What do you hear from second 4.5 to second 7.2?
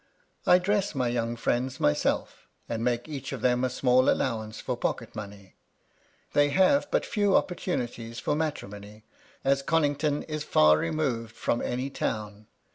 for pocket money. They have but